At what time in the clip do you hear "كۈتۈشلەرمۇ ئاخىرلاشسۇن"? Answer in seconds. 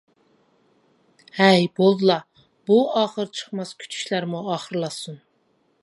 3.85-5.25